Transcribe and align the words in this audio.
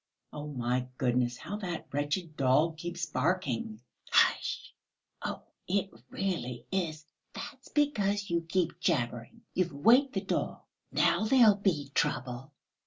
"Oh, 0.33 0.47
my 0.47 0.87
goodness, 0.97 1.37
how 1.37 1.57
that 1.57 1.85
wretched 1.91 2.35
dog 2.35 2.77
keeps 2.77 3.05
barking!" 3.05 3.81
"Hush! 4.09 4.73
Oh, 5.21 5.43
it 5.67 5.91
really 6.09 6.65
is.... 6.71 7.05
That's 7.33 7.69
because 7.69 8.27
you 8.31 8.41
keep 8.49 8.79
jabbering. 8.79 9.41
You've 9.53 9.73
waked 9.73 10.13
the 10.13 10.21
dog, 10.21 10.61
now 10.91 11.25
there 11.25 11.49
will 11.49 11.55
be 11.57 11.91
trouble." 11.93 12.51